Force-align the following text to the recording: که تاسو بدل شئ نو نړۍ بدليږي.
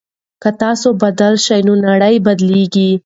که 0.41 0.49
تاسو 0.61 0.87
بدل 1.03 1.33
شئ 1.45 1.59
نو 1.67 1.73
نړۍ 1.87 2.15
بدليږي. 2.25 2.91